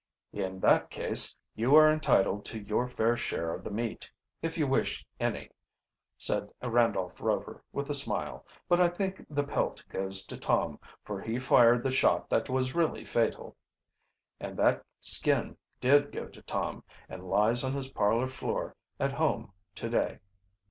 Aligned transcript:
"In 0.33 0.59
that 0.61 0.89
case 0.89 1.37
you 1.53 1.75
are 1.75 1.91
entitled 1.91 2.43
to 2.45 2.59
your 2.63 2.87
fair 2.87 3.15
share 3.15 3.53
of 3.53 3.63
the 3.63 3.69
meat 3.69 4.09
if 4.41 4.57
you 4.57 4.65
wish 4.65 5.05
any," 5.19 5.51
said 6.17 6.49
Randolph 6.59 7.21
Rover 7.21 7.63
with 7.71 7.87
a 7.87 7.93
smile. 7.93 8.43
"But 8.67 8.79
I 8.81 8.87
think 8.87 9.23
the 9.29 9.43
pelt 9.43 9.83
goes 9.89 10.25
to 10.25 10.35
Tom, 10.39 10.79
for 11.03 11.21
he 11.21 11.37
fired 11.37 11.83
the 11.83 11.91
shot 11.91 12.31
that 12.31 12.49
was 12.49 12.73
really 12.73 13.05
fatal." 13.05 13.55
And 14.39 14.57
that 14.57 14.83
skin 14.99 15.55
did 15.79 16.11
go 16.11 16.25
to 16.27 16.41
Tom, 16.41 16.83
and 17.07 17.23
lies 17.29 17.63
on 17.63 17.73
his 17.73 17.91
parlor 17.91 18.27
floor 18.27 18.75
at 18.99 19.11
home 19.11 19.51
today. 19.75 20.17